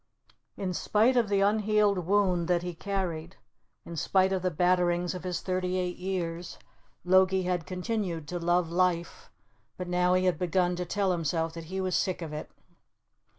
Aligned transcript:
In 0.57 0.73
spite 0.73 1.15
of 1.15 1.29
the 1.29 1.41
unhealed 1.41 2.07
wound 2.07 2.47
that 2.47 2.63
he 2.63 2.73
carried, 2.73 3.35
in 3.85 3.95
spite 3.95 4.33
of 4.33 4.41
the 4.41 4.49
batterings 4.49 5.13
of 5.13 5.23
his 5.23 5.41
thirty 5.41 5.77
eight 5.77 5.97
years, 5.97 6.57
Logie 7.05 7.43
had 7.43 7.67
continued 7.67 8.27
to 8.29 8.39
love 8.39 8.71
life, 8.71 9.29
but 9.77 9.87
now 9.87 10.15
he 10.15 10.25
had 10.25 10.39
begun 10.39 10.75
to 10.77 10.85
tell 10.85 11.11
himself 11.11 11.53
that 11.53 11.65
he 11.65 11.79
was 11.79 11.95
sick 11.95 12.23
of 12.23 12.33
it. 12.33 12.49